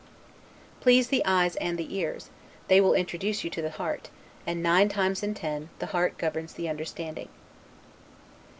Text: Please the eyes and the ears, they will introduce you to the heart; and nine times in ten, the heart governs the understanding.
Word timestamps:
Please 0.79 1.09
the 1.09 1.23
eyes 1.25 1.55
and 1.57 1.77
the 1.77 1.95
ears, 1.95 2.31
they 2.69 2.81
will 2.81 2.95
introduce 2.95 3.43
you 3.43 3.51
to 3.51 3.61
the 3.61 3.69
heart; 3.69 4.09
and 4.47 4.63
nine 4.63 4.89
times 4.89 5.21
in 5.21 5.35
ten, 5.35 5.69
the 5.77 5.85
heart 5.93 6.17
governs 6.17 6.53
the 6.55 6.67
understanding. 6.67 7.29